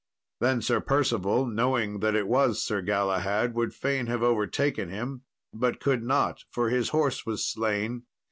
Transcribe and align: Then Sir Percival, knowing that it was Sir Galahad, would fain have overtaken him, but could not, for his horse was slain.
Then 0.39 0.63
Sir 0.63 0.79
Percival, 0.81 1.45
knowing 1.45 1.99
that 1.99 2.15
it 2.15 2.27
was 2.27 2.59
Sir 2.59 2.81
Galahad, 2.81 3.53
would 3.53 3.71
fain 3.71 4.07
have 4.07 4.23
overtaken 4.23 4.89
him, 4.89 5.25
but 5.53 5.79
could 5.79 6.01
not, 6.01 6.43
for 6.49 6.69
his 6.69 6.89
horse 6.89 7.23
was 7.23 7.47
slain. 7.47 8.05